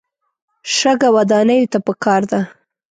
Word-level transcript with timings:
شګه 0.75 1.09
ودانیو 1.15 1.71
ته 1.71 1.79
پکار 1.87 2.21
ده. 2.31 2.39